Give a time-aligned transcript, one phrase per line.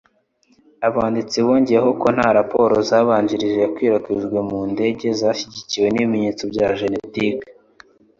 [0.87, 7.47] Abanditsi bongeyeho ko nta raporo zabanjirije iyakwirakwijwe mu ndege zashyigikiwe n'ibimenyetso bya genetike